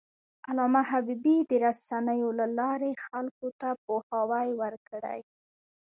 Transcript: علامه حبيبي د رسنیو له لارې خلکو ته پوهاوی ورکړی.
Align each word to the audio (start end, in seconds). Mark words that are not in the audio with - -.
علامه 0.49 0.81
حبيبي 0.91 1.35
د 1.49 1.51
رسنیو 1.65 2.29
له 2.39 2.45
لارې 2.59 2.91
خلکو 3.05 3.47
ته 3.59 3.67
پوهاوی 3.83 4.49
ورکړی. 4.61 5.19